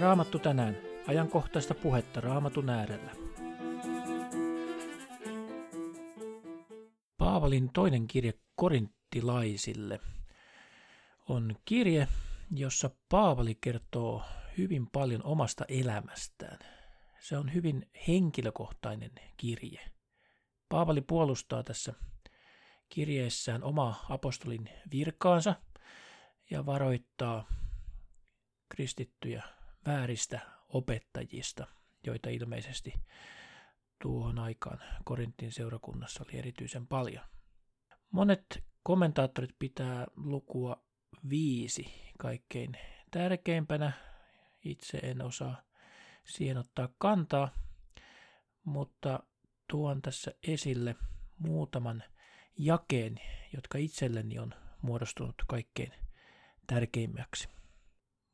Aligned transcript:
Raamattu 0.00 0.38
tänään. 0.38 0.76
Ajankohtaista 1.06 1.74
puhetta 1.74 2.20
Raamatun 2.20 2.70
äärellä. 2.70 3.10
Paavalin 7.18 7.70
toinen 7.72 8.06
kirje 8.06 8.32
korinttilaisille 8.54 10.00
on 11.28 11.56
kirje, 11.64 12.08
jossa 12.50 12.90
Paavali 13.08 13.58
kertoo 13.60 14.22
hyvin 14.58 14.86
paljon 14.90 15.24
omasta 15.24 15.64
elämästään. 15.68 16.58
Se 17.18 17.36
on 17.36 17.54
hyvin 17.54 17.90
henkilökohtainen 18.08 19.12
kirje. 19.36 19.80
Paavali 20.68 21.00
puolustaa 21.00 21.62
tässä 21.62 21.94
kirjeessään 22.88 23.64
omaa 23.64 24.06
apostolin 24.08 24.68
virkaansa 24.92 25.54
ja 26.50 26.66
varoittaa 26.66 27.48
kristittyjä 28.68 29.59
vääristä 29.86 30.40
opettajista, 30.68 31.66
joita 32.06 32.30
ilmeisesti 32.30 32.94
tuohon 34.02 34.38
aikaan 34.38 34.78
Korintin 35.04 35.52
seurakunnassa 35.52 36.24
oli 36.24 36.38
erityisen 36.38 36.86
paljon. 36.86 37.24
Monet 38.10 38.64
kommentaattorit 38.82 39.58
pitää 39.58 40.06
lukua 40.16 40.84
viisi 41.28 42.12
kaikkein 42.18 42.76
tärkeimpänä. 43.10 43.92
Itse 44.64 44.98
en 44.98 45.22
osaa 45.22 45.62
siihen 46.24 46.58
ottaa 46.58 46.88
kantaa, 46.98 47.50
mutta 48.64 49.20
tuon 49.70 50.02
tässä 50.02 50.32
esille 50.42 50.96
muutaman 51.38 52.02
jakeen, 52.58 53.20
jotka 53.52 53.78
itselleni 53.78 54.38
on 54.38 54.54
muodostunut 54.82 55.34
kaikkein 55.46 55.92
tärkeimmäksi. 56.66 57.59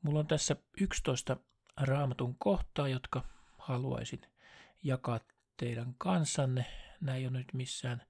Mulla 0.03 0.19
on 0.19 0.27
tässä 0.27 0.57
11 0.81 1.37
raamatun 1.77 2.37
kohtaa, 2.39 2.89
jotka 2.89 3.25
haluaisin 3.59 4.21
jakaa 4.83 5.21
teidän 5.57 5.95
kanssanne. 5.99 6.67
Nämä 7.01 7.17
ei 7.17 7.27
ole 7.27 7.39
nyt 7.39 7.53
missään 7.53 8.03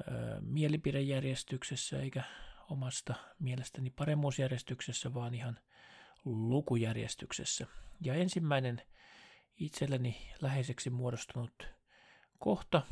ö, 0.00 0.04
mielipidejärjestyksessä 0.40 2.00
eikä 2.00 2.22
omasta 2.70 3.14
mielestäni 3.38 3.90
paremmuusjärjestyksessä, 3.90 5.14
vaan 5.14 5.34
ihan 5.34 5.60
lukujärjestyksessä. 6.24 7.66
Ja 8.00 8.14
ensimmäinen 8.14 8.82
itselleni 9.56 10.16
läheiseksi 10.40 10.90
muodostunut 10.90 11.68
kohta 12.38 12.82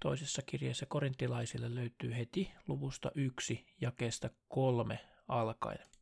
toisessa 0.00 0.42
kirjeessä 0.42 0.86
korintilaisille 0.86 1.74
löytyy 1.74 2.16
heti 2.16 2.52
luvusta 2.68 3.10
yksi 3.14 3.66
jakeesta 3.80 4.30
kolme 4.48 5.00
alkaen. 5.28 5.97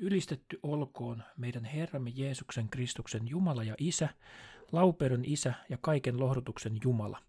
Ylistetty 0.00 0.58
olkoon 0.62 1.22
meidän 1.36 1.64
Herramme 1.64 2.10
Jeesuksen 2.14 2.68
Kristuksen 2.68 3.28
Jumala 3.28 3.64
ja 3.64 3.74
Isä, 3.78 4.08
laupeuden 4.72 5.24
Isä 5.24 5.54
ja 5.68 5.78
kaiken 5.80 6.20
lohdutuksen 6.20 6.78
Jumala. 6.84 7.22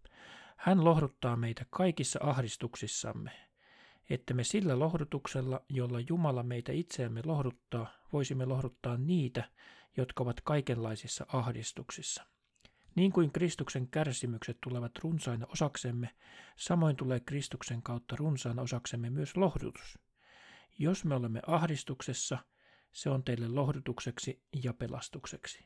Hän 0.57 0.85
lohduttaa 0.85 1.35
meitä 1.35 1.65
kaikissa 1.69 2.19
ahdistuksissamme, 2.21 3.31
että 4.09 4.33
me 4.33 4.43
sillä 4.43 4.79
lohdutuksella, 4.79 5.61
jolla 5.69 5.99
Jumala 5.99 6.43
meitä 6.43 6.71
itseämme 6.71 7.21
lohduttaa, 7.25 7.87
voisimme 8.13 8.45
lohduttaa 8.45 8.97
niitä, 8.97 9.49
jotka 9.97 10.23
ovat 10.23 10.41
kaikenlaisissa 10.41 11.25
ahdistuksissa. 11.33 12.23
Niin 12.95 13.11
kuin 13.11 13.31
Kristuksen 13.31 13.87
kärsimykset 13.87 14.57
tulevat 14.61 14.91
runsaina 15.03 15.45
osaksemme, 15.49 16.09
samoin 16.55 16.95
tulee 16.95 17.19
Kristuksen 17.19 17.81
kautta 17.81 18.15
runsaana 18.15 18.61
osaksemme 18.61 19.09
myös 19.09 19.37
lohdutus. 19.37 19.99
Jos 20.79 21.05
me 21.05 21.15
olemme 21.15 21.41
ahdistuksessa, 21.47 22.37
se 22.91 23.09
on 23.09 23.23
teille 23.23 23.47
lohdutukseksi 23.47 24.41
ja 24.63 24.73
pelastukseksi. 24.73 25.65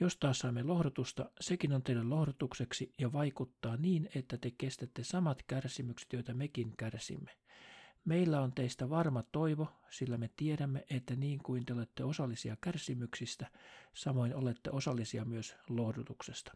Jos 0.00 0.16
taas 0.16 0.38
saamme 0.38 0.62
lohdutusta, 0.62 1.30
sekin 1.40 1.72
on 1.72 1.82
teille 1.82 2.04
lohdutukseksi 2.04 2.94
ja 2.98 3.12
vaikuttaa 3.12 3.76
niin, 3.76 4.08
että 4.14 4.38
te 4.38 4.50
kestätte 4.58 5.04
samat 5.04 5.42
kärsimykset, 5.42 6.12
joita 6.12 6.34
mekin 6.34 6.76
kärsimme. 6.76 7.30
Meillä 8.04 8.40
on 8.40 8.52
teistä 8.52 8.90
varma 8.90 9.22
toivo, 9.22 9.68
sillä 9.90 10.18
me 10.18 10.30
tiedämme, 10.36 10.84
että 10.90 11.16
niin 11.16 11.38
kuin 11.38 11.66
te 11.66 11.72
olette 11.72 12.04
osallisia 12.04 12.56
kärsimyksistä, 12.60 13.46
samoin 13.94 14.34
olette 14.34 14.70
osallisia 14.70 15.24
myös 15.24 15.56
lohdutuksesta. 15.68 16.52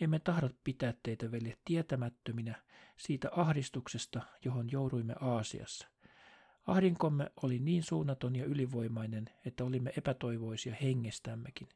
Emme 0.00 0.18
tahdo 0.18 0.50
pitää 0.64 0.94
teitä 1.02 1.30
veljet 1.30 1.58
tietämättöminä 1.64 2.62
siitä 2.96 3.28
ahdistuksesta, 3.32 4.22
johon 4.44 4.72
jouduimme 4.72 5.14
Aasiassa– 5.20 5.88
Ahdinkomme 6.68 7.30
oli 7.42 7.58
niin 7.58 7.82
suunnaton 7.82 8.36
ja 8.36 8.44
ylivoimainen, 8.44 9.24
että 9.44 9.64
olimme 9.64 9.92
epätoivoisia 9.96 10.74
hengestämmekin. 10.82 11.68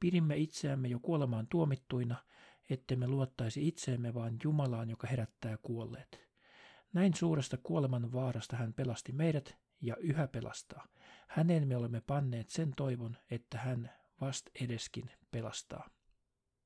Pidimme 0.00 0.36
itseämme 0.36 0.88
jo 0.88 0.98
kuolemaan 0.98 1.46
tuomittuina, 1.46 2.16
ettemme 2.70 3.08
luottaisi 3.08 3.68
itseemme 3.68 4.14
vaan 4.14 4.36
Jumalaan, 4.44 4.90
joka 4.90 5.06
herättää 5.06 5.56
kuolleet. 5.62 6.28
Näin 6.92 7.14
suuresta 7.14 7.56
kuoleman 7.62 8.12
vaarasta 8.12 8.56
hän 8.56 8.74
pelasti 8.74 9.12
meidät 9.12 9.56
ja 9.80 9.96
yhä 9.96 10.28
pelastaa. 10.28 10.86
Häneen 11.28 11.68
me 11.68 11.76
olemme 11.76 12.00
panneet 12.00 12.48
sen 12.48 12.72
toivon, 12.76 13.16
että 13.30 13.58
hän 13.58 13.90
vast 14.20 14.50
edeskin 14.60 15.10
pelastaa. 15.30 15.88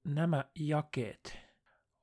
Nämä 0.04 0.44
jakeet 0.58 1.38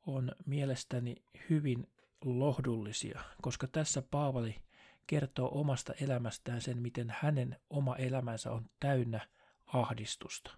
on 0.08 0.32
mielestäni 0.46 1.16
hyvin 1.50 1.88
lohdullisia, 2.26 3.22
koska 3.42 3.68
tässä 3.68 4.02
Paavali 4.02 4.65
kertoo 5.08 5.60
omasta 5.60 5.94
elämästään 6.02 6.62
sen, 6.62 6.82
miten 6.82 7.16
hänen 7.20 7.60
oma 7.70 7.96
elämänsä 7.96 8.52
on 8.52 8.70
täynnä 8.80 9.28
ahdistusta. 9.66 10.52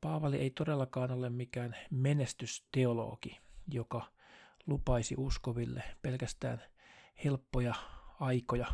Paavali 0.00 0.38
ei 0.38 0.50
todellakaan 0.50 1.10
ole 1.10 1.30
mikään 1.30 1.76
menestysteologi, 1.90 3.40
joka 3.68 4.12
lupaisi 4.66 5.14
uskoville 5.18 5.82
pelkästään 6.02 6.62
helppoja 7.24 7.74
aikoja, 8.20 8.66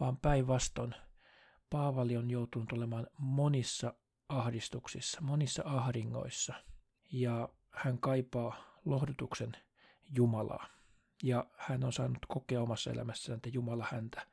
vaan 0.00 0.16
päinvastoin 0.16 0.94
Paavali 1.72 2.16
on 2.16 2.30
joutunut 2.30 2.72
olemaan 2.72 3.06
monissa 3.18 3.94
ahdistuksissa, 4.28 5.20
monissa 5.20 5.62
ahdingoissa, 5.66 6.54
ja 7.12 7.48
hän 7.70 7.98
kaipaa 7.98 8.80
lohdutuksen 8.84 9.52
Jumalaa 10.16 10.66
ja 11.22 11.46
hän 11.56 11.84
on 11.84 11.92
saanut 11.92 12.26
kokea 12.28 12.62
omassa 12.62 12.90
elämässään, 12.90 13.36
että 13.36 13.48
Jumala 13.48 13.86
häntä 13.90 14.26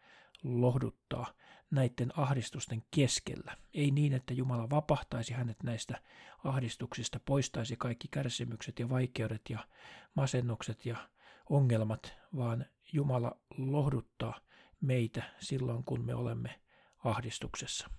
lohduttaa 0.44 1.34
näiden 1.72 2.20
ahdistusten 2.20 2.84
keskellä. 2.92 3.58
Ei 3.74 3.92
niin, 3.92 4.14
että 4.14 4.34
Jumala 4.34 4.70
vapahtaisi 4.70 5.34
hänet 5.34 5.64
näistä 5.64 6.02
ahdistuksista, 6.44 7.20
poistaisi 7.20 7.76
kaikki 7.76 8.08
kärsimykset 8.12 8.80
ja 8.80 8.90
vaikeudet 8.90 9.42
ja 9.50 9.68
masennukset 10.16 10.86
ja 10.86 11.10
ongelmat, 11.50 12.14
vaan 12.36 12.66
Jumala 12.94 13.38
lohduttaa 13.58 14.40
meitä 14.82 15.24
silloin, 15.40 15.84
kun 15.84 16.06
me 16.06 16.16
olemme 16.16 16.60
ahdistuksessa. 17.04 17.90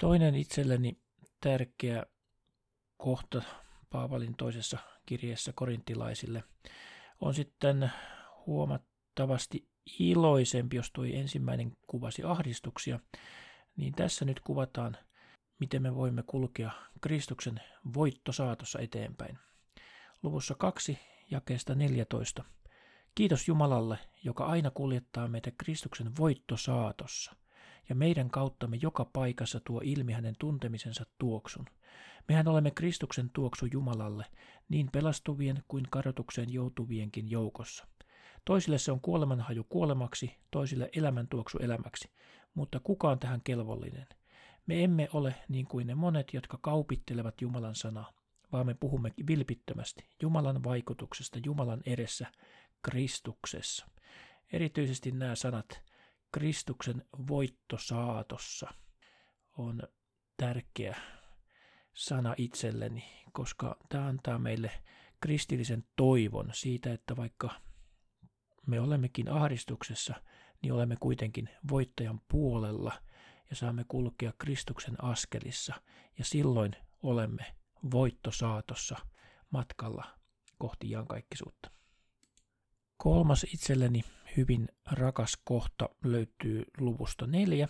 Toinen 0.00 0.34
itselleni 0.34 0.98
tärkeä 1.40 2.06
kohta 2.96 3.42
Paavalin 3.90 4.36
toisessa 4.36 4.78
kirjeessä 5.06 5.52
korintilaisille 5.52 6.44
on 7.20 7.34
sitten 7.34 7.90
huomattavasti 8.46 9.68
iloisempi, 9.98 10.76
jos 10.76 10.90
tuo 10.92 11.04
ensimmäinen 11.04 11.72
kuvasi 11.86 12.22
ahdistuksia, 12.24 13.00
niin 13.76 13.92
tässä 13.92 14.24
nyt 14.24 14.40
kuvataan, 14.40 14.96
miten 15.58 15.82
me 15.82 15.94
voimme 15.94 16.22
kulkea 16.22 16.70
Kristuksen 17.00 17.60
voittosaatossa 17.94 18.78
eteenpäin. 18.78 19.38
Luvussa 20.22 20.54
2 20.54 20.98
jakeesta 21.30 21.74
14. 21.74 22.44
Kiitos 23.14 23.48
Jumalalle, 23.48 23.98
joka 24.24 24.46
aina 24.46 24.70
kuljettaa 24.70 25.28
meitä 25.28 25.50
Kristuksen 25.58 26.16
voittosaatossa– 26.16 27.34
ja 27.88 27.94
meidän 27.94 28.30
kauttamme 28.30 28.78
joka 28.82 29.04
paikassa 29.04 29.60
tuo 29.60 29.80
ilmi 29.84 30.12
hänen 30.12 30.34
tuntemisensa 30.38 31.06
tuoksun. 31.18 31.66
Mehän 32.28 32.48
olemme 32.48 32.70
Kristuksen 32.70 33.30
tuoksu 33.30 33.66
Jumalalle, 33.66 34.26
niin 34.68 34.90
pelastuvien 34.92 35.62
kuin 35.68 35.84
kadotukseen 35.90 36.52
joutuvienkin 36.52 37.30
joukossa. 37.30 37.86
Toisille 38.44 38.78
se 38.78 38.92
on 38.92 39.00
kuolemanhaju 39.00 39.64
kuolemaksi, 39.64 40.36
toisille 40.50 40.90
elämäntuoksu 40.96 41.58
elämäksi, 41.58 42.10
mutta 42.54 42.80
kuka 42.80 43.10
on 43.10 43.18
tähän 43.18 43.40
kelvollinen? 43.44 44.06
Me 44.66 44.84
emme 44.84 45.08
ole 45.12 45.34
niin 45.48 45.66
kuin 45.66 45.86
ne 45.86 45.94
monet, 45.94 46.34
jotka 46.34 46.58
kaupittelevat 46.62 47.40
Jumalan 47.40 47.74
sanaa, 47.74 48.12
vaan 48.52 48.66
me 48.66 48.74
puhumme 48.74 49.12
vilpittömästi 49.26 50.08
Jumalan 50.22 50.64
vaikutuksesta 50.64 51.38
Jumalan 51.46 51.82
edessä 51.86 52.26
Kristuksessa. 52.82 53.88
Erityisesti 54.52 55.10
nämä 55.10 55.34
sanat 55.34 55.82
Kristuksen 56.32 57.04
voitto 57.28 57.78
saatossa 57.78 58.74
on 59.58 59.82
tärkeä 60.36 60.96
sana 61.98 62.34
itselleni, 62.36 63.04
koska 63.32 63.76
tämä 63.88 64.06
antaa 64.06 64.38
meille 64.38 64.70
kristillisen 65.20 65.84
toivon 65.96 66.50
siitä, 66.52 66.92
että 66.92 67.16
vaikka 67.16 67.50
me 68.66 68.80
olemmekin 68.80 69.28
ahdistuksessa, 69.28 70.14
niin 70.62 70.72
olemme 70.72 70.96
kuitenkin 71.00 71.48
voittajan 71.70 72.20
puolella 72.28 72.92
ja 73.50 73.56
saamme 73.56 73.84
kulkea 73.88 74.32
Kristuksen 74.38 75.04
askelissa 75.04 75.74
ja 76.18 76.24
silloin 76.24 76.76
olemme 77.02 77.54
voittosaatossa 77.90 78.96
matkalla 79.50 80.04
kohti 80.58 80.90
iankaikkisuutta. 80.90 81.70
Kolmas 82.96 83.44
itselleni 83.54 84.00
hyvin 84.36 84.68
rakas 84.90 85.38
kohta 85.44 85.88
löytyy 86.04 86.64
luvusta 86.78 87.26
neljä, 87.26 87.68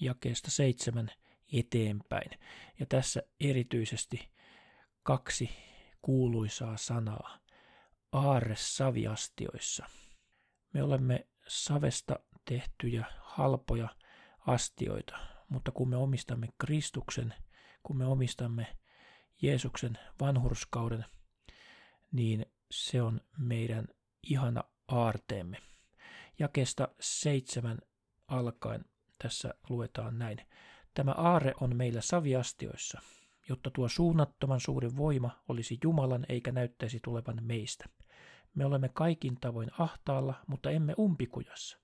jakeesta 0.00 0.50
seitsemän 0.50 1.10
eteenpäin. 1.52 2.30
Ja 2.80 2.86
tässä 2.86 3.22
erityisesti 3.40 4.28
kaksi 5.02 5.50
kuuluisaa 6.02 6.76
sanaa. 6.76 7.38
Aarre 8.12 8.56
saviastioissa. 8.56 9.86
Me 10.72 10.82
olemme 10.82 11.26
savesta 11.48 12.20
tehtyjä 12.44 13.06
halpoja 13.20 13.88
astioita, 14.46 15.18
mutta 15.48 15.72
kun 15.72 15.88
me 15.88 15.96
omistamme 15.96 16.48
Kristuksen, 16.58 17.34
kun 17.82 17.96
me 17.96 18.06
omistamme 18.06 18.76
Jeesuksen 19.42 19.98
vanhurskauden, 20.20 21.04
niin 22.12 22.46
se 22.70 23.02
on 23.02 23.20
meidän 23.38 23.88
ihana 24.22 24.64
aarteemme. 24.88 25.58
Jakesta 26.38 26.88
seitsemän 27.00 27.78
alkaen 28.28 28.84
tässä 29.22 29.54
luetaan 29.68 30.18
näin. 30.18 30.38
Tämä 30.98 31.12
aare 31.12 31.54
on 31.60 31.76
meillä 31.76 32.00
saviastioissa, 32.00 33.00
jotta 33.48 33.70
tuo 33.70 33.88
suunnattoman 33.88 34.60
suuri 34.60 34.96
voima 34.96 35.30
olisi 35.48 35.78
Jumalan 35.84 36.26
eikä 36.28 36.52
näyttäisi 36.52 37.00
tulevan 37.04 37.38
meistä. 37.42 37.84
Me 38.54 38.64
olemme 38.64 38.88
kaikin 38.88 39.36
tavoin 39.40 39.70
ahtaalla, 39.78 40.34
mutta 40.46 40.70
emme 40.70 40.94
umpikujassa. 40.98 41.78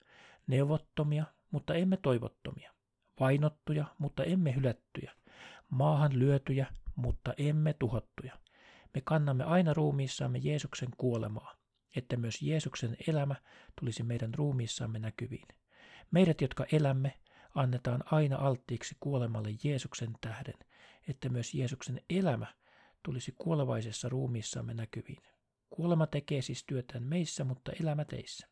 Neuvottomia, 0.46 1.24
mutta 1.50 1.74
emme 1.74 1.96
toivottomia. 1.96 2.72
Vainottuja, 3.20 3.84
mutta 3.98 4.24
emme 4.24 4.54
hylättyjä. 4.54 5.12
Maahan 5.70 6.18
lyötyjä, 6.18 6.66
mutta 6.96 7.34
emme 7.36 7.72
tuhottuja. 7.72 8.38
Me 8.94 9.00
kannamme 9.00 9.44
aina 9.44 9.74
ruumiissamme 9.74 10.38
Jeesuksen 10.38 10.88
kuolemaa, 10.96 11.54
että 11.96 12.16
myös 12.16 12.42
Jeesuksen 12.42 12.96
elämä 13.08 13.34
tulisi 13.80 14.02
meidän 14.02 14.34
ruumiissamme 14.34 14.98
näkyviin. 14.98 15.48
Meidät, 16.10 16.40
jotka 16.40 16.66
elämme, 16.72 17.14
annetaan 17.54 18.00
aina 18.06 18.36
alttiiksi 18.36 18.96
kuolemalle 19.00 19.48
Jeesuksen 19.64 20.10
tähden, 20.20 20.54
että 21.08 21.28
myös 21.28 21.54
Jeesuksen 21.54 22.00
elämä 22.10 22.46
tulisi 23.02 23.32
kuolevaisessa 23.32 24.08
ruumiissamme 24.08 24.74
näkyviin. 24.74 25.22
Kuolema 25.70 26.06
tekee 26.06 26.42
siis 26.42 26.64
työtään 26.66 27.02
meissä, 27.02 27.44
mutta 27.44 27.72
elämä 27.80 28.04
teissä. 28.04 28.48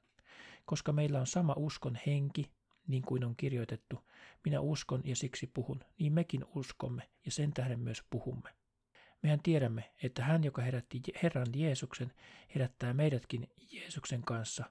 Koska 0.64 0.92
meillä 0.92 1.20
on 1.20 1.26
sama 1.26 1.54
uskon 1.56 1.98
henki, 2.06 2.50
niin 2.86 3.02
kuin 3.02 3.24
on 3.24 3.36
kirjoitettu, 3.36 4.08
minä 4.44 4.60
uskon 4.60 5.00
ja 5.04 5.16
siksi 5.16 5.46
puhun, 5.46 5.84
niin 5.98 6.12
mekin 6.12 6.44
uskomme 6.54 7.10
ja 7.24 7.30
sen 7.30 7.52
tähden 7.52 7.80
myös 7.80 8.02
puhumme. 8.10 8.50
Mehän 9.22 9.42
tiedämme, 9.42 9.92
että 10.02 10.24
hän, 10.24 10.44
joka 10.44 10.62
herätti 10.62 11.00
Herran 11.22 11.46
Jeesuksen, 11.54 12.12
herättää 12.54 12.94
meidätkin 12.94 13.48
Jeesuksen 13.72 14.22
kanssa 14.22 14.64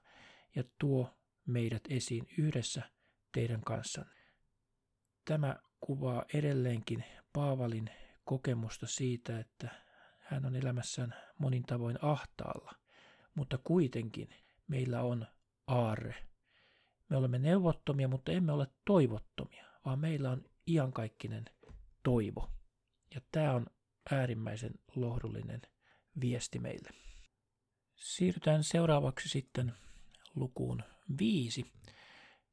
ja 0.54 0.64
tuo 0.78 1.14
meidät 1.46 1.82
esiin 1.88 2.26
yhdessä 2.38 2.82
teidän 3.32 3.60
kanssanne. 3.60 4.21
Tämä 5.24 5.56
kuvaa 5.80 6.24
edelleenkin 6.34 7.04
Paavalin 7.32 7.90
kokemusta 8.24 8.86
siitä, 8.86 9.38
että 9.38 9.68
hän 10.18 10.46
on 10.46 10.56
elämässään 10.56 11.14
monin 11.38 11.62
tavoin 11.62 11.98
ahtaalla, 12.02 12.72
mutta 13.34 13.58
kuitenkin 13.58 14.28
meillä 14.68 15.02
on 15.02 15.26
aarre. 15.66 16.14
Me 17.08 17.16
olemme 17.16 17.38
neuvottomia, 17.38 18.08
mutta 18.08 18.32
emme 18.32 18.52
ole 18.52 18.66
toivottomia, 18.84 19.66
vaan 19.84 19.98
meillä 19.98 20.30
on 20.30 20.44
iankaikkinen 20.66 21.44
toivo. 22.02 22.50
Ja 23.14 23.20
tämä 23.32 23.52
on 23.52 23.66
äärimmäisen 24.10 24.72
lohdullinen 24.96 25.62
viesti 26.20 26.58
meille. 26.58 26.90
Siirrytään 27.96 28.64
seuraavaksi 28.64 29.28
sitten 29.28 29.72
lukuun 30.34 30.82
viisi. 31.18 31.72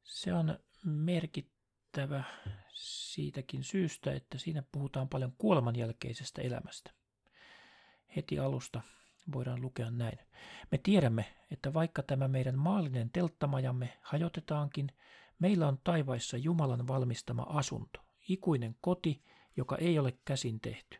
Se 0.02 0.32
on 0.32 0.58
merkittävä 0.84 2.24
siitäkin 2.74 3.64
syystä, 3.64 4.12
että 4.12 4.38
siinä 4.38 4.62
puhutaan 4.72 5.08
paljon 5.08 5.32
kuoleman 5.38 5.76
jälkeisestä 5.76 6.42
elämästä. 6.42 6.90
Heti 8.16 8.38
alusta 8.38 8.80
voidaan 9.32 9.60
lukea 9.62 9.90
näin. 9.90 10.18
Me 10.72 10.78
tiedämme, 10.78 11.24
että 11.50 11.74
vaikka 11.74 12.02
tämä 12.02 12.28
meidän 12.28 12.58
maallinen 12.58 13.10
telttamajamme 13.10 13.98
hajotetaankin, 14.02 14.92
meillä 15.38 15.68
on 15.68 15.78
taivaissa 15.84 16.36
Jumalan 16.36 16.88
valmistama 16.88 17.42
asunto, 17.42 18.00
ikuinen 18.28 18.76
koti, 18.80 19.24
joka 19.56 19.76
ei 19.76 19.98
ole 19.98 20.18
käsin 20.24 20.60
tehty. 20.60 20.98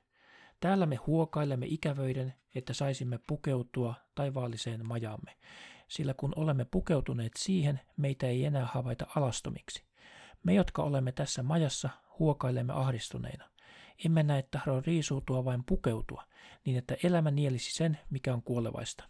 Täällä 0.61 0.87
me 0.87 0.97
huokailemme 0.97 1.67
ikävöiden, 1.67 2.35
että 2.55 2.75
saisimme 2.75 3.19
pukeutua 3.27 3.95
taivaalliseen 4.15 4.87
majamme, 4.87 5.37
sillä 5.89 6.15
kun 6.15 6.33
olemme 6.37 6.65
pukeutuneet 6.65 7.33
siihen, 7.39 7.81
meitä 7.97 8.27
ei 8.27 8.45
enää 8.45 8.67
havaita 8.67 9.07
alastomiksi. 9.17 9.90
Me, 10.45 10.55
jotka 10.55 10.83
olemme 10.83 11.13
tässä 11.13 11.43
majassa, 11.43 11.91
huokailemme 12.19 12.73
ahdistuneina. 12.73 13.51
Emme 14.05 14.23
näe 14.23 14.43
tahdo 14.43 14.81
riisuutua 14.87 15.45
vain 15.45 15.65
pukeutua, 15.65 16.25
niin 16.65 16.79
että 16.79 16.97
elämä 17.03 17.31
nielisi 17.31 17.73
sen, 17.73 17.99
mikä 18.11 18.35
on 18.35 18.43
kuolevaista. 18.43 19.05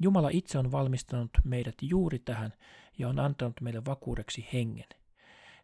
Jumala 0.00 0.28
itse 0.32 0.58
on 0.58 0.72
valmistanut 0.72 1.30
meidät 1.44 1.74
juuri 1.82 2.18
tähän 2.18 2.52
ja 2.98 3.08
on 3.08 3.18
antanut 3.18 3.60
meille 3.60 3.84
vakuudeksi 3.84 4.48
hengen. 4.52 4.88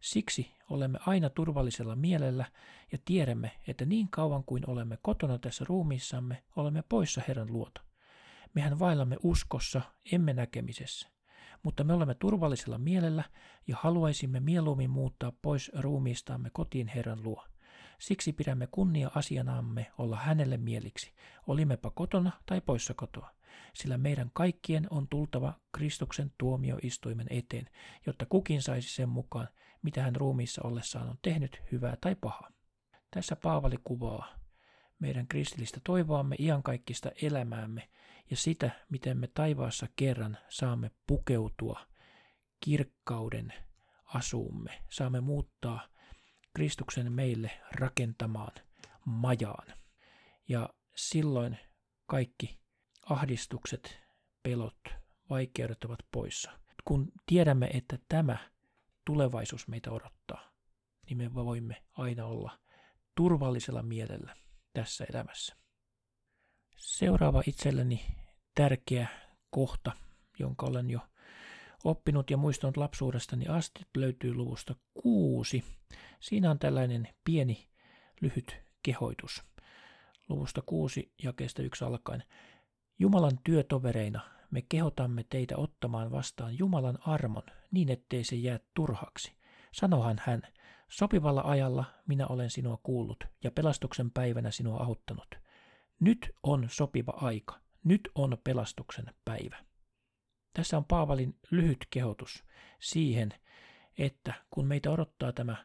Siksi 0.00 0.52
olemme 0.70 0.98
aina 1.06 1.30
turvallisella 1.30 1.96
mielellä 1.96 2.44
ja 2.92 2.98
tiedämme, 3.04 3.50
että 3.66 3.84
niin 3.84 4.08
kauan 4.08 4.44
kuin 4.44 4.70
olemme 4.70 4.98
kotona 5.02 5.38
tässä 5.38 5.64
ruumiissamme, 5.68 6.42
olemme 6.56 6.82
poissa 6.88 7.22
Herran 7.28 7.52
luota. 7.52 7.80
Mehän 8.54 8.78
vaillamme 8.78 9.16
uskossa, 9.22 9.80
emme 10.12 10.32
näkemisessä. 10.32 11.08
Mutta 11.62 11.84
me 11.84 11.92
olemme 11.92 12.14
turvallisella 12.14 12.78
mielellä 12.78 13.24
ja 13.66 13.76
haluaisimme 13.80 14.40
mieluummin 14.40 14.90
muuttaa 14.90 15.32
pois 15.42 15.70
ruumiistamme 15.74 16.50
kotiin 16.52 16.88
Herran 16.88 17.22
luo. 17.22 17.44
Siksi 17.98 18.32
pidämme 18.32 18.68
kunnia 18.70 19.10
asianamme 19.14 19.92
olla 19.98 20.16
hänelle 20.16 20.56
mieliksi, 20.56 21.12
olimmepa 21.46 21.90
kotona 21.90 22.32
tai 22.46 22.60
poissa 22.60 22.94
kotoa, 22.94 23.30
sillä 23.74 23.98
meidän 23.98 24.30
kaikkien 24.32 24.86
on 24.90 25.08
tultava 25.08 25.54
Kristuksen 25.72 26.32
tuomioistuimen 26.38 27.26
eteen, 27.30 27.68
jotta 28.06 28.26
kukin 28.26 28.62
saisi 28.62 28.94
sen 28.94 29.08
mukaan, 29.08 29.48
mitä 29.82 30.02
hän 30.02 30.16
ruumiissa 30.16 30.62
ollessaan 30.64 31.08
on 31.08 31.18
tehnyt, 31.22 31.62
hyvää 31.72 31.96
tai 32.00 32.14
pahaa. 32.14 32.50
Tässä 33.10 33.36
Paavali 33.36 33.76
kuvaa 33.84 34.41
meidän 35.02 35.28
kristillistä 35.28 35.80
toivoamme, 35.84 36.36
iankaikkista 36.38 37.10
elämäämme 37.22 37.88
ja 38.30 38.36
sitä, 38.36 38.70
miten 38.88 39.18
me 39.18 39.26
taivaassa 39.26 39.86
kerran 39.96 40.38
saamme 40.48 40.90
pukeutua 41.06 41.80
kirkkauden 42.60 43.52
asuumme, 44.04 44.82
saamme 44.90 45.20
muuttaa 45.20 45.88
Kristuksen 46.54 47.12
meille 47.12 47.50
rakentamaan 47.72 48.52
majaan. 49.04 49.66
Ja 50.48 50.68
silloin 50.94 51.58
kaikki 52.06 52.58
ahdistukset, 53.10 53.98
pelot, 54.42 54.80
vaikeudet 55.30 55.84
ovat 55.84 56.00
poissa. 56.12 56.50
Kun 56.84 57.12
tiedämme, 57.26 57.66
että 57.66 57.98
tämä 58.08 58.36
tulevaisuus 59.04 59.68
meitä 59.68 59.90
odottaa, 59.90 60.52
niin 61.06 61.18
me 61.18 61.34
voimme 61.34 61.82
aina 61.92 62.26
olla 62.26 62.58
turvallisella 63.14 63.82
mielellä 63.82 64.41
tässä 64.72 65.06
elämässä. 65.12 65.56
Seuraava 66.76 67.42
itselleni 67.46 68.06
tärkeä 68.54 69.08
kohta, 69.50 69.92
jonka 70.38 70.66
olen 70.66 70.90
jo 70.90 71.00
oppinut 71.84 72.30
ja 72.30 72.36
muistanut 72.36 72.76
lapsuudestani 72.76 73.48
asti, 73.48 73.86
löytyy 73.96 74.34
luvusta 74.34 74.74
kuusi. 74.94 75.64
Siinä 76.20 76.50
on 76.50 76.58
tällainen 76.58 77.08
pieni, 77.24 77.68
lyhyt 78.20 78.62
kehoitus. 78.82 79.42
Luvusta 80.28 80.62
kuusi 80.66 81.12
jakeesta 81.22 81.62
yksi 81.62 81.84
alkaen. 81.84 82.24
Jumalan 82.98 83.38
työtovereina 83.44 84.20
me 84.50 84.62
kehotamme 84.68 85.24
teitä 85.30 85.56
ottamaan 85.56 86.10
vastaan 86.10 86.58
Jumalan 86.58 86.98
armon 87.06 87.42
niin, 87.70 87.90
ettei 87.90 88.24
se 88.24 88.36
jää 88.36 88.60
turhaksi. 88.74 89.32
Sanohan 89.72 90.16
hän, 90.26 90.42
sopivalla 90.92 91.42
ajalla 91.44 91.84
minä 92.06 92.26
olen 92.26 92.50
sinua 92.50 92.78
kuullut 92.82 93.24
ja 93.44 93.50
pelastuksen 93.50 94.10
päivänä 94.10 94.50
sinua 94.50 94.80
auttanut. 94.80 95.34
Nyt 96.00 96.30
on 96.42 96.66
sopiva 96.70 97.12
aika, 97.16 97.60
nyt 97.84 98.10
on 98.14 98.38
pelastuksen 98.44 99.14
päivä. 99.24 99.64
Tässä 100.54 100.76
on 100.76 100.84
Paavalin 100.84 101.38
lyhyt 101.50 101.86
kehotus 101.90 102.44
siihen, 102.80 103.34
että 103.98 104.34
kun 104.50 104.66
meitä 104.66 104.90
odottaa 104.90 105.32
tämä 105.32 105.56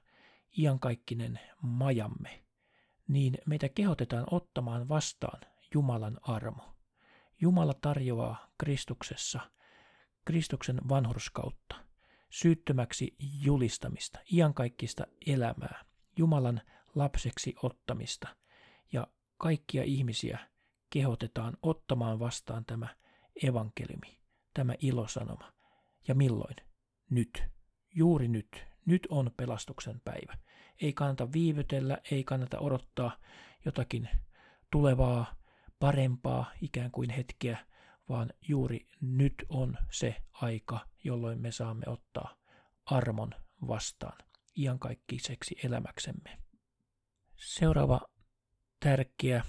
iankaikkinen 0.58 1.40
majamme, 1.62 2.44
niin 3.08 3.38
meitä 3.46 3.70
kehotetaan 3.70 4.26
ottamaan 4.32 4.90
vastaan 4.90 5.42
Jumalan 5.74 6.18
armo. 6.22 6.76
Jumala 7.42 7.74
tarjoaa 7.74 8.52
Kristuksessa 8.58 9.40
Kristuksen 10.26 10.82
vanhurskautta, 10.90 11.76
syyttömäksi 12.30 13.16
julistamista, 13.20 14.20
iankaikkista 14.34 15.08
elämää, 15.28 15.86
Jumalan 16.18 16.62
lapseksi 16.96 17.56
ottamista 17.64 18.28
ja 18.94 19.08
kaikkia 19.38 19.84
ihmisiä 19.84 20.40
kehotetaan 20.90 21.58
ottamaan 21.62 22.20
vastaan 22.20 22.66
tämä 22.66 22.88
evankeliumi, 23.44 24.20
tämä 24.54 24.74
ilosanoma. 24.80 25.54
Ja 26.08 26.16
milloin? 26.16 26.56
Nyt. 27.10 27.44
Juuri 27.94 28.28
nyt. 28.28 28.66
Nyt 28.86 29.08
on 29.10 29.32
pelastuksen 29.38 30.02
päivä. 30.06 30.38
Ei 30.82 30.94
kannata 30.94 31.32
viivytellä, 31.32 31.98
ei 32.12 32.24
kannata 32.24 32.60
odottaa 32.60 33.18
jotakin 33.66 34.10
tulevaa, 34.72 35.36
parempaa 35.80 36.52
ikään 36.62 36.92
kuin 36.92 37.10
hetkeä, 37.10 37.67
vaan 38.10 38.34
juuri 38.48 38.88
nyt 39.02 39.34
on 39.50 39.78
se 39.92 40.16
aika, 40.32 40.88
jolloin 41.04 41.42
me 41.42 41.52
saamme 41.52 41.84
ottaa 41.88 42.36
armon 42.86 43.32
vastaan 43.68 44.18
iankaikkaiseksi 44.58 45.56
elämäksemme. 45.64 46.38
Seuraava 47.36 48.02
tärkeä 48.80 49.44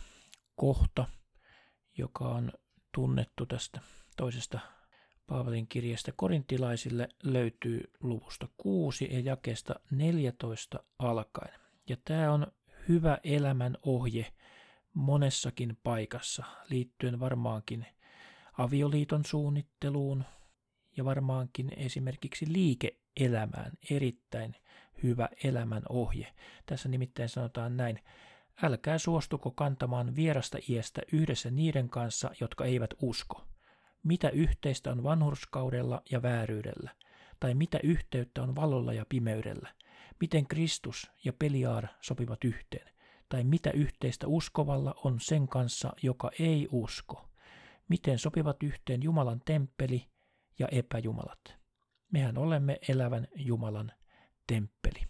kohta, 0.54 1.06
joka 1.98 2.24
on 2.28 2.52
tunnettu 2.94 3.46
tästä 3.46 3.80
toisesta 4.16 4.58
Paavalin 5.26 5.68
kirjasta 5.68 6.12
korintilaisille, 6.16 7.08
löytyy 7.22 7.92
luvusta 8.00 8.48
6 8.56 9.08
ja 9.10 9.20
jakeesta 9.20 9.74
14 9.90 10.78
alkaen. 10.98 11.60
Ja 11.88 11.96
tämä 12.04 12.32
on 12.32 12.46
hyvä 12.88 13.18
elämän 13.24 13.76
ohje 13.82 14.32
monessakin 14.94 15.78
paikassa, 15.82 16.44
liittyen 16.68 17.20
varmaankin 17.20 17.86
avioliiton 18.58 19.24
suunnitteluun 19.24 20.24
ja 20.96 21.04
varmaankin 21.04 21.72
esimerkiksi 21.76 22.52
liike-elämään 22.52 23.72
erittäin 23.90 24.54
hyvä 25.02 25.28
elämän 25.44 25.82
ohje. 25.88 26.34
Tässä 26.66 26.88
nimittäin 26.88 27.28
sanotaan 27.28 27.76
näin, 27.76 28.00
älkää 28.62 28.98
suostuko 28.98 29.50
kantamaan 29.50 30.16
vierasta 30.16 30.58
iestä 30.68 31.02
yhdessä 31.12 31.50
niiden 31.50 31.88
kanssa, 31.88 32.30
jotka 32.40 32.64
eivät 32.64 32.94
usko. 33.02 33.44
Mitä 34.02 34.28
yhteistä 34.28 34.90
on 34.92 35.02
vanhurskaudella 35.02 36.02
ja 36.10 36.22
vääryydellä? 36.22 36.90
Tai 37.40 37.54
mitä 37.54 37.80
yhteyttä 37.82 38.42
on 38.42 38.56
valolla 38.56 38.92
ja 38.92 39.06
pimeydellä? 39.08 39.68
Miten 40.20 40.46
Kristus 40.46 41.10
ja 41.24 41.32
Peliaar 41.32 41.86
sopivat 42.00 42.44
yhteen? 42.44 42.92
Tai 43.28 43.44
mitä 43.44 43.70
yhteistä 43.70 44.26
uskovalla 44.26 44.94
on 45.04 45.20
sen 45.20 45.48
kanssa, 45.48 45.92
joka 46.02 46.30
ei 46.38 46.68
usko? 46.70 47.27
Miten 47.88 48.18
sopivat 48.18 48.62
yhteen 48.62 49.02
Jumalan 49.02 49.40
temppeli 49.44 50.08
ja 50.58 50.68
epäjumalat? 50.70 51.56
Mehän 52.12 52.38
olemme 52.38 52.78
elävän 52.88 53.28
Jumalan 53.34 53.92
temppeli. 54.46 55.06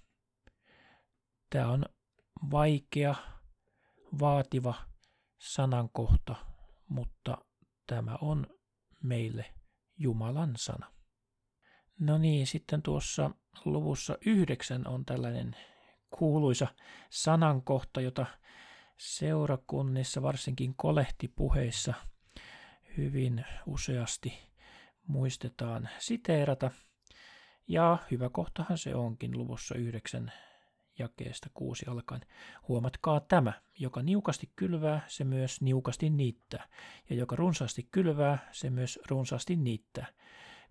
Tämä 1.51 1.69
on 1.69 1.85
vaikea, 2.51 3.15
vaativa 4.21 4.75
sanankohta, 5.39 6.35
mutta 6.89 7.39
tämä 7.87 8.19
on 8.21 8.47
meille 9.03 9.55
Jumalan 9.99 10.53
sana. 10.57 10.93
No 12.01 12.19
niin, 12.19 12.47
sitten 12.47 12.83
tuossa 12.83 13.31
luvussa 13.65 14.19
yhdeksän 14.27 14.87
on 14.87 15.05
tällainen 15.05 15.57
kuuluisa 16.11 16.67
sanankohta, 17.11 18.01
jota 18.01 18.27
seurakunnissa, 18.97 20.23
varsinkin 20.23 20.75
kolehtipuheissa, 20.75 21.95
hyvin 22.99 23.45
useasti 23.67 24.39
muistetaan 25.07 25.89
siteerata. 25.99 26.71
Ja 27.69 27.99
hyvä 28.11 28.29
kohtahan 28.29 28.79
se 28.79 28.95
onkin 28.95 29.39
luvussa 29.39 29.75
yhdeksän 29.75 30.33
jakeesta 30.99 31.51
kuusi 31.55 31.87
alkaen. 31.87 32.21
Huomatkaa 32.69 33.21
tämä, 33.21 33.53
joka 33.79 34.03
niukasti 34.03 34.53
kylvää, 34.57 35.01
se 35.07 35.25
myös 35.25 35.61
niukasti 35.61 36.11
niittää, 36.11 36.69
ja 37.11 37.17
joka 37.17 37.37
runsaasti 37.37 37.89
kylvää, 37.93 38.49
se 38.53 38.71
myös 38.71 38.99
runsaasti 39.11 39.57
niittää. 39.57 40.07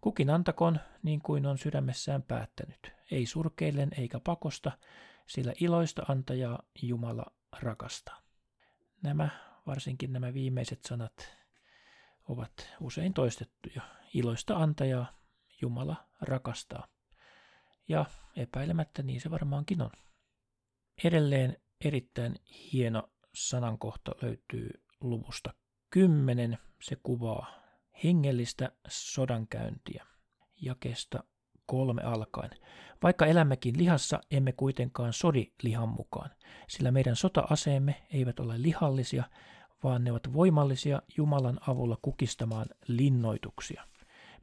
Kukin 0.02 0.30
antakon 0.30 0.80
niin 1.04 1.22
kuin 1.22 1.46
on 1.46 1.58
sydämessään 1.58 2.24
päättänyt, 2.24 2.92
ei 3.12 3.26
surkeillen 3.26 3.90
eikä 3.98 4.20
pakosta, 4.20 4.72
sillä 5.28 5.54
iloista 5.60 6.04
antajaa 6.08 6.64
Jumala 6.82 7.26
rakastaa. 7.60 8.22
Nämä, 9.04 9.30
varsinkin 9.68 10.14
nämä 10.14 10.34
viimeiset 10.34 10.84
sanat, 10.84 11.38
ovat 12.28 12.52
usein 12.82 13.14
toistettuja. 13.14 13.82
Iloista 14.14 14.58
antajaa 14.58 15.20
Jumala 15.62 15.96
rakastaa. 16.22 16.88
Ja 17.88 18.06
epäilemättä 18.36 19.04
niin 19.04 19.22
se 19.22 19.32
varmaankin 19.32 19.82
on. 19.82 19.92
Edelleen 21.04 21.58
erittäin 21.86 22.36
hieno 22.74 23.10
sanankohta 23.34 24.12
löytyy 24.22 24.84
luvusta 25.02 25.54
10. 25.90 26.58
Se 26.82 26.96
kuvaa 26.96 27.48
hengellistä 28.04 28.72
sodankäyntiä 28.88 30.06
jakesta 30.62 31.24
kolme 31.66 32.02
alkaen. 32.02 32.52
Vaikka 33.04 33.26
elämmekin 33.26 33.78
lihassa, 33.78 34.20
emme 34.32 34.52
kuitenkaan 34.52 35.14
sodi 35.14 35.52
lihan 35.64 35.90
mukaan, 35.90 36.30
sillä 36.68 36.92
meidän 36.92 37.16
sota-aseemme 37.16 38.08
eivät 38.14 38.40
ole 38.40 38.62
lihallisia, 38.62 39.24
vaan 39.84 40.04
ne 40.04 40.12
ovat 40.12 40.34
voimallisia 40.34 41.02
Jumalan 41.18 41.60
avulla 41.68 41.98
kukistamaan 42.02 42.66
linnoituksia. 42.88 43.84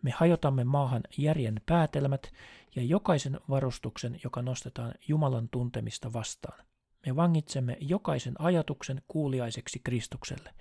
Me 0.02 0.10
hajotamme 0.10 0.64
maahan 0.64 1.02
järjen 1.18 1.60
päätelmät 1.66 2.32
ja 2.76 2.82
jokaisen 2.82 3.40
varustuksen, 3.48 4.20
joka 4.24 4.42
nostetaan 4.42 4.94
Jumalan 5.08 5.48
tuntemista 5.48 6.12
vastaan. 6.12 6.64
Me 7.06 7.16
vangitsemme 7.16 7.76
jokaisen 7.80 8.34
ajatuksen 8.38 9.02
kuuliaiseksi 9.08 9.80
Kristukselle 9.84 10.54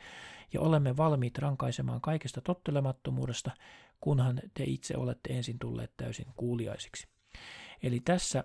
ja 0.53 0.61
olemme 0.61 0.97
valmiit 0.97 1.37
rankaisemaan 1.37 2.01
kaikesta 2.01 2.41
tottelemattomuudesta, 2.41 3.51
kunhan 3.99 4.41
te 4.53 4.63
itse 4.63 4.97
olette 4.97 5.33
ensin 5.33 5.59
tulleet 5.59 5.91
täysin 5.97 6.27
kuuliaisiksi. 6.35 7.07
Eli 7.83 7.99
tässä 7.99 8.43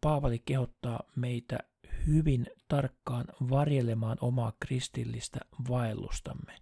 Paavali 0.00 0.38
kehottaa 0.38 1.02
meitä 1.16 1.58
hyvin 2.06 2.46
tarkkaan 2.68 3.24
varjelemaan 3.50 4.18
omaa 4.20 4.52
kristillistä 4.60 5.40
vaellustamme. 5.68 6.54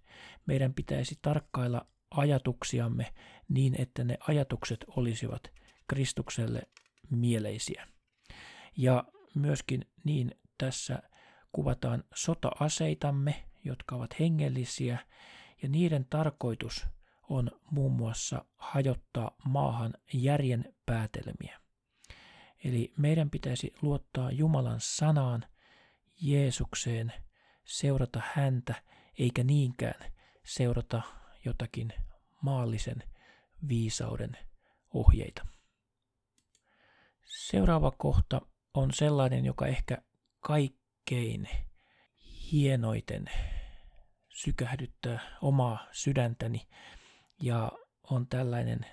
Meidän 0.47 0.75
pitäisi 0.75 1.19
tarkkailla 1.23 1.87
ajatuksiamme 2.11 3.15
niin, 3.49 3.81
että 3.81 4.05
ne 4.05 4.19
ajatukset 4.29 4.85
olisivat 4.89 5.43
Kristukselle 5.89 6.63
mieleisiä. 7.11 7.89
Ja 8.77 9.05
myöskin 9.35 9.87
niin 10.05 10.39
tässä 10.59 11.03
kuvataan 11.53 12.05
sota-aseitamme, 12.15 13.45
jotka 13.65 13.97
ovat 13.97 14.21
hengellisiä, 14.21 14.99
ja 15.63 15.69
niiden 15.69 16.07
tarkoitus 16.11 16.87
on 17.29 17.51
muun 17.71 17.93
muassa 17.93 18.45
hajottaa 18.57 19.37
maahan 19.45 19.95
järjen 20.13 20.75
päätelmiä. 20.87 21.64
Eli 22.65 22.93
meidän 22.97 23.31
pitäisi 23.31 23.73
luottaa 23.83 24.31
Jumalan 24.31 24.81
sanaan, 24.81 25.45
Jeesukseen, 26.21 27.13
seurata 27.65 28.23
häntä, 28.35 28.75
eikä 29.19 29.45
niinkään 29.45 30.13
seurata 30.45 31.03
jotakin 31.45 31.93
maallisen 32.43 33.03
viisauden 33.69 34.37
ohjeita. 34.95 35.47
Seuraava 37.25 37.91
kohta 37.91 38.41
on 38.75 38.93
sellainen, 38.93 39.45
joka 39.45 39.67
ehkä 39.67 39.99
kaikkein 40.41 41.49
hienoiten 42.53 43.25
sykähdyttää 44.29 45.21
omaa 45.43 45.87
sydäntäni 45.93 46.69
ja 47.43 47.73
on 48.03 48.27
tällainen 48.27 48.87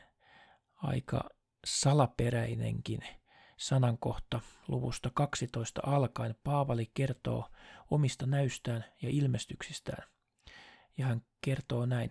aika 0.76 1.30
salaperäinenkin 1.66 3.00
sanankohta 3.62 4.42
luvusta 4.68 5.12
12 5.14 5.82
alkaen. 5.86 6.36
Paavali 6.44 6.92
kertoo 6.94 7.50
omista 7.92 8.26
näystään 8.26 8.86
ja 9.02 9.10
ilmestyksistään. 9.10 10.04
Ja 10.98 11.06
hän 11.06 11.22
kertoo 11.42 11.86
näin. 11.86 12.10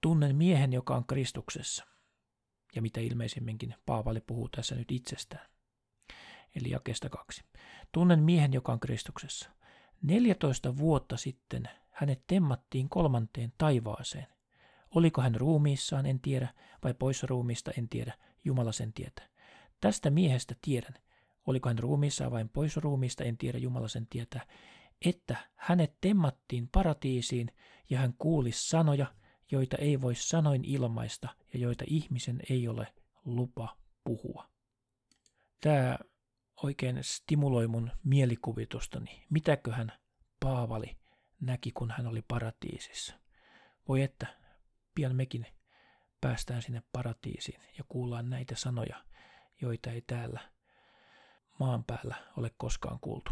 Tunnen 0.00 0.36
miehen, 0.36 0.72
joka 0.72 0.96
on 0.96 1.06
Kristuksessa. 1.06 1.86
Ja 2.74 2.82
mitä 2.82 3.00
ilmeisimminkin 3.00 3.74
Paavali 3.86 4.20
puhuu 4.20 4.48
tässä 4.48 4.74
nyt 4.74 4.90
itsestään. 4.92 5.48
Eli 6.54 6.70
jakesta 6.70 7.08
kaksi. 7.08 7.44
Tunnen 7.92 8.22
miehen, 8.22 8.52
joka 8.52 8.72
on 8.72 8.80
Kristuksessa. 8.80 9.50
14 10.02 10.76
vuotta 10.76 11.16
sitten 11.16 11.68
hänet 11.90 12.26
temmattiin 12.26 12.88
kolmanteen 12.88 13.52
taivaaseen. 13.58 14.26
Oliko 14.94 15.22
hän 15.22 15.34
ruumiissaan, 15.34 16.06
en 16.06 16.20
tiedä, 16.20 16.54
vai 16.84 16.94
poissa 16.94 17.26
ruumiista, 17.26 17.70
en 17.78 17.88
tiedä, 17.88 18.12
Jumala 18.44 18.72
sen 18.72 18.92
tietää. 18.92 19.35
Tästä 19.80 20.10
miehestä 20.10 20.54
tiedän, 20.62 20.94
oliko 21.46 21.68
hän 21.68 21.78
ruumiissaan 21.78 22.30
vai 22.30 22.44
poissa 22.52 22.80
ruumiista, 22.80 23.24
en 23.24 23.38
tiedä, 23.38 23.58
Jumala 23.58 23.88
sen 23.88 24.06
tietää, 24.06 24.46
että 25.04 25.36
hänet 25.54 25.96
temmattiin 26.00 26.68
paratiisiin 26.68 27.52
ja 27.90 27.98
hän 27.98 28.14
kuuli 28.18 28.52
sanoja, 28.52 29.14
joita 29.50 29.76
ei 29.76 30.00
voi 30.00 30.14
sanoin 30.14 30.64
ilmaista 30.64 31.28
ja 31.52 31.60
joita 31.60 31.84
ihmisen 31.88 32.40
ei 32.50 32.68
ole 32.68 32.94
lupa 33.24 33.76
puhua. 34.04 34.50
Tämä 35.60 35.98
oikein 36.62 36.98
stimuloi 37.04 37.68
mun 37.68 37.90
mielikuvitustani, 38.04 39.26
mitäköhän 39.30 39.92
Paavali 40.40 40.96
näki, 41.40 41.72
kun 41.72 41.90
hän 41.90 42.06
oli 42.06 42.22
paratiisissa. 42.28 43.14
Voi 43.88 44.02
että, 44.02 44.26
pian 44.94 45.16
mekin 45.16 45.46
päästään 46.20 46.62
sinne 46.62 46.82
paratiisiin 46.92 47.60
ja 47.78 47.84
kuullaan 47.88 48.30
näitä 48.30 48.56
sanoja, 48.56 49.04
joita 49.60 49.90
ei 49.90 50.00
täällä 50.00 50.40
maan 51.60 51.84
päällä 51.84 52.14
ole 52.36 52.50
koskaan 52.56 53.00
kuultu. 53.00 53.30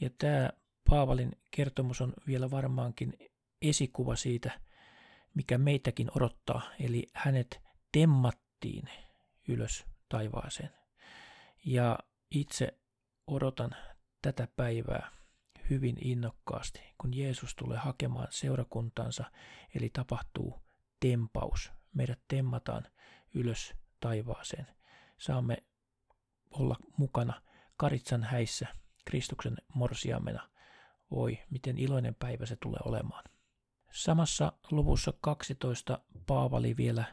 Ja 0.00 0.10
tämä 0.18 0.50
Paavalin 0.90 1.32
kertomus 1.50 2.00
on 2.00 2.14
vielä 2.26 2.50
varmaankin 2.50 3.18
esikuva 3.62 4.16
siitä, 4.16 4.60
mikä 5.34 5.58
meitäkin 5.58 6.10
odottaa, 6.16 6.62
eli 6.80 7.06
hänet 7.14 7.60
temmattiin 7.92 8.88
ylös 9.48 9.84
taivaaseen. 10.08 10.70
Ja 11.64 11.98
itse 12.30 12.78
odotan 13.26 13.70
tätä 14.22 14.48
päivää 14.56 15.10
hyvin 15.70 15.96
innokkaasti, 16.00 16.80
kun 17.00 17.14
Jeesus 17.14 17.54
tulee 17.54 17.78
hakemaan 17.78 18.28
seurakuntansa, 18.30 19.24
eli 19.74 19.90
tapahtuu 19.92 20.62
tempaus. 21.00 21.72
Meidät 21.94 22.20
temmataan 22.28 22.86
ylös 23.34 23.74
taivaaseen. 24.00 24.66
Saamme 25.22 25.62
olla 26.50 26.76
mukana 26.96 27.42
Karitsan 27.76 28.22
häissä 28.22 28.66
Kristuksen 29.04 29.56
morsiamena. 29.74 30.48
Voi, 31.10 31.38
miten 31.50 31.78
iloinen 31.78 32.14
päivä 32.14 32.46
se 32.46 32.56
tulee 32.56 32.80
olemaan. 32.84 33.24
Samassa 33.92 34.52
luvussa 34.70 35.12
12 35.20 35.98
Paavali 36.26 36.76
vielä 36.76 37.04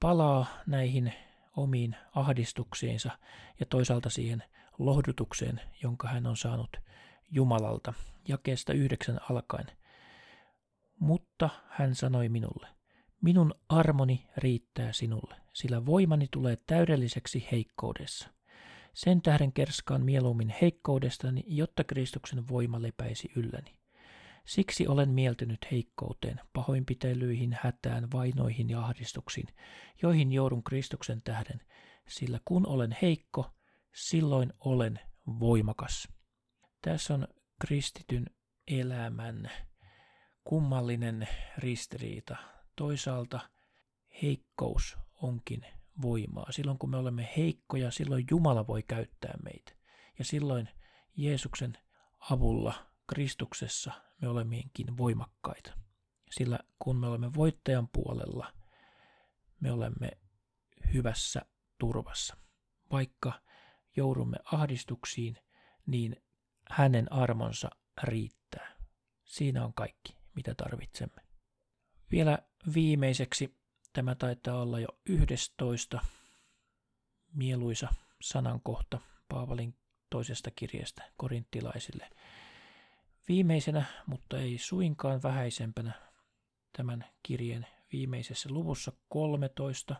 palaa 0.00 0.46
näihin 0.66 1.12
omiin 1.56 1.96
ahdistuksiinsa 2.14 3.18
ja 3.60 3.66
toisaalta 3.66 4.10
siihen 4.10 4.42
lohdutukseen, 4.78 5.60
jonka 5.82 6.08
hän 6.08 6.26
on 6.26 6.36
saanut 6.36 6.76
Jumalalta, 7.30 7.94
jakeesta 8.28 8.72
yhdeksän 8.72 9.20
alkaen. 9.30 9.66
Mutta 10.98 11.50
hän 11.68 11.94
sanoi 11.94 12.28
minulle, 12.28 12.68
minun 13.22 13.54
armoni 13.68 14.28
riittää 14.36 14.92
sinulle, 14.92 15.45
sillä 15.56 15.86
voimani 15.86 16.28
tulee 16.30 16.58
täydelliseksi 16.66 17.48
heikkoudessa. 17.52 18.28
Sen 18.94 19.22
tähden 19.22 19.52
kerskaan 19.52 20.04
mieluummin 20.04 20.54
heikkoudestani, 20.60 21.44
jotta 21.46 21.84
Kristuksen 21.84 22.48
voima 22.48 22.82
lepäisi 22.82 23.32
ylläni. 23.36 23.78
Siksi 24.44 24.86
olen 24.86 25.10
mieltynyt 25.10 25.58
heikkouteen, 25.72 26.40
pahoinpitelyihin, 26.52 27.56
hätään, 27.60 28.12
vainoihin 28.12 28.70
ja 28.70 28.80
ahdistuksiin, 28.80 29.46
joihin 30.02 30.32
joudun 30.32 30.64
Kristuksen 30.64 31.22
tähden, 31.22 31.60
sillä 32.08 32.40
kun 32.44 32.66
olen 32.66 32.96
heikko, 33.02 33.50
silloin 33.94 34.52
olen 34.60 35.00
voimakas. 35.40 36.08
Tässä 36.82 37.14
on 37.14 37.28
kristityn 37.60 38.26
elämän 38.66 39.50
kummallinen 40.44 41.28
ristiriita. 41.58 42.36
Toisaalta 42.76 43.40
heikkous 44.22 45.05
onkin 45.22 45.66
voimaa. 46.02 46.52
Silloin 46.52 46.78
kun 46.78 46.90
me 46.90 46.96
olemme 46.96 47.28
heikkoja, 47.36 47.90
silloin 47.90 48.24
Jumala 48.30 48.66
voi 48.66 48.82
käyttää 48.82 49.34
meitä. 49.44 49.72
Ja 50.18 50.24
silloin 50.24 50.68
Jeesuksen 51.16 51.78
avulla 52.30 52.74
Kristuksessa 53.06 53.92
me 54.22 54.28
olemmekin 54.28 54.96
voimakkaita. 54.96 55.72
Sillä 56.30 56.58
kun 56.78 56.96
me 56.96 57.06
olemme 57.06 57.34
voittajan 57.34 57.88
puolella, 57.88 58.52
me 59.60 59.72
olemme 59.72 60.10
hyvässä 60.94 61.42
turvassa. 61.78 62.36
Vaikka 62.92 63.32
joudumme 63.96 64.36
ahdistuksiin, 64.52 65.36
niin 65.86 66.22
hänen 66.70 67.12
armonsa 67.12 67.70
riittää. 68.02 68.76
Siinä 69.24 69.64
on 69.64 69.74
kaikki, 69.74 70.16
mitä 70.34 70.54
tarvitsemme. 70.54 71.22
Vielä 72.10 72.38
viimeiseksi 72.74 73.56
tämä 73.96 74.14
taitaa 74.14 74.62
olla 74.62 74.80
jo 74.80 74.88
11 75.08 76.00
mieluisa 77.34 77.88
sanankohta 78.22 78.98
Paavalin 79.28 79.74
toisesta 80.10 80.50
kirjasta 80.50 81.02
korinttilaisille. 81.16 82.10
Viimeisenä, 83.28 83.84
mutta 84.06 84.38
ei 84.38 84.58
suinkaan 84.58 85.22
vähäisempänä, 85.22 85.92
tämän 86.76 87.04
kirjeen 87.22 87.66
viimeisessä 87.92 88.48
luvussa 88.52 88.92
13, 89.08 89.96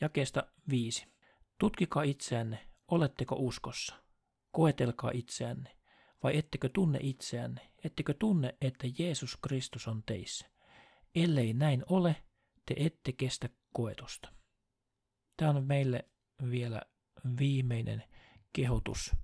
jakeesta 0.00 0.46
5. 0.70 1.06
Tutkikaa 1.58 2.02
itseänne, 2.02 2.68
oletteko 2.88 3.36
uskossa. 3.38 3.94
Koetelkaa 4.50 5.10
itseänne, 5.14 5.76
vai 6.22 6.38
ettekö 6.38 6.68
tunne 6.68 6.98
itseänne, 7.02 7.72
ettekö 7.84 8.14
tunne, 8.14 8.54
että 8.60 8.86
Jeesus 8.98 9.36
Kristus 9.36 9.88
on 9.88 10.02
teissä. 10.06 10.46
Ellei 11.14 11.52
näin 11.52 11.84
ole, 11.88 12.16
te 12.66 12.74
ette 12.76 13.12
kestä 13.12 13.48
koetusta. 13.72 14.32
Tämä 15.36 15.50
on 15.50 15.66
meille 15.66 16.08
vielä 16.50 16.82
viimeinen 17.38 18.04
kehotus 18.52 19.16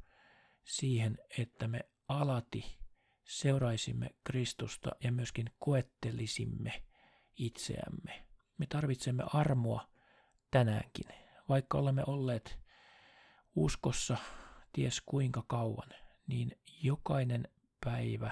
siihen, 0.65 1.19
että 1.39 1.69
me 1.69 1.81
alati 2.09 2.79
seuraisimme 3.25 4.11
Kristusta 4.25 4.91
ja 5.05 5.13
myöskin 5.13 5.51
koettelisimme 5.59 6.85
itseämme. 7.37 8.27
Me 8.59 8.67
tarvitsemme 8.67 9.25
armoa 9.35 9.89
tänäänkin, 10.51 11.07
vaikka 11.49 11.79
olemme 11.79 12.03
olleet 12.07 12.59
uskossa 13.57 14.17
ties 14.73 15.01
kuinka 15.01 15.45
kauan, 15.47 15.89
niin 16.27 16.59
jokainen 16.83 17.49
päivä 17.85 18.31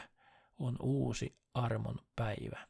on 0.59 0.77
uusi 0.83 1.39
armon 1.55 1.99
päivä. 2.17 2.69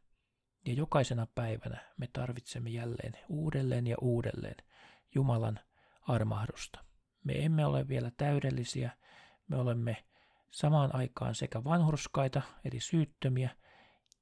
Ja 0.66 0.72
jokaisena 0.72 1.26
päivänä 1.34 1.80
me 1.96 2.08
tarvitsemme 2.12 2.70
jälleen 2.70 3.12
uudelleen 3.28 3.86
ja 3.86 3.96
uudelleen 4.00 4.56
Jumalan 5.14 5.60
armahdusta. 6.02 6.84
Me 7.24 7.44
emme 7.44 7.66
ole 7.66 7.88
vielä 7.88 8.10
täydellisiä, 8.16 8.90
me 9.48 9.56
olemme 9.56 10.04
samaan 10.50 10.94
aikaan 10.94 11.34
sekä 11.34 11.64
vanhurskaita 11.64 12.42
eli 12.64 12.80
syyttömiä 12.80 13.50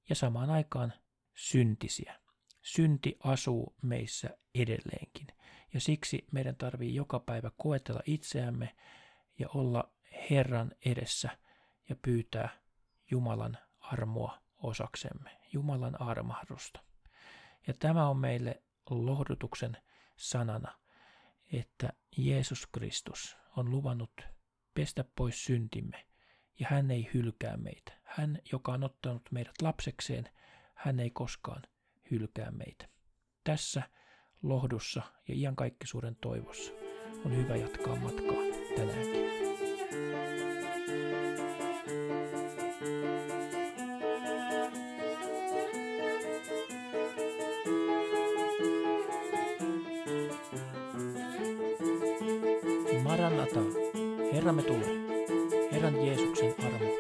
ja 0.09 0.15
samaan 0.15 0.51
aikaan 0.51 0.93
syntisiä. 1.35 2.21
Synti 2.63 3.17
asuu 3.25 3.75
meissä 3.83 4.31
edelleenkin 4.55 5.27
ja 5.75 5.81
siksi 5.81 6.27
meidän 6.33 6.57
tarvii 6.57 6.95
joka 6.95 7.21
päivä 7.21 7.51
koetella 7.57 8.01
itseämme 8.07 8.77
ja 9.39 9.49
olla 9.55 9.93
Herran 10.31 10.73
edessä 10.85 11.31
ja 11.89 11.97
pyytää 11.97 12.49
Jumalan 13.11 13.59
armoa 13.81 14.44
osaksemme, 14.65 15.31
Jumalan 15.53 16.01
armahdusta. 16.01 16.81
Ja 17.67 17.75
tämä 17.79 18.09
on 18.09 18.17
meille 18.17 18.63
lohdutuksen 18.91 19.77
sanana, 20.17 20.79
että 21.53 21.93
Jeesus 22.17 22.67
Kristus 22.67 23.37
on 23.57 23.71
luvannut 23.71 24.21
pestä 24.75 25.05
pois 25.17 25.45
syntimme 25.45 26.07
ja 26.61 26.67
hän 26.71 26.91
ei 26.91 27.11
hylkää 27.15 27.57
meitä. 27.57 27.93
Hän, 28.03 28.39
joka 28.53 28.73
on 28.73 28.85
ottanut 28.85 29.23
meidät 29.31 29.63
lapsekseen, 29.63 30.29
hän 30.75 31.01
ei 31.01 31.11
koskaan 31.11 31.63
hylkää 32.11 32.51
meitä. 32.51 32.89
Tässä 33.45 33.83
lohdussa 34.43 35.03
ja 35.29 35.35
iankaikkisuuden 35.35 36.17
toivossa 36.17 36.73
on 37.25 37.37
hyvä 37.37 37.57
jatkaa 37.57 37.97
matkaa 37.97 38.43
tänäänkin. 38.77 39.44
Herramme 54.55 54.63
tulee. 54.63 55.71
Herran 55.73 56.07
Jeesuksen 56.07 56.55
armo. 56.59 56.94